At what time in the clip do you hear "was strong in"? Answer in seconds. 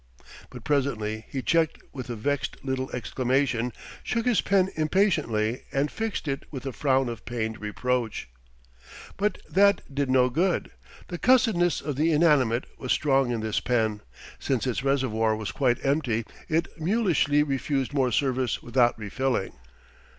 12.79-13.41